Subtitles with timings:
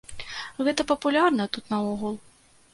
[0.67, 2.21] Гэта папулярна тут наогул.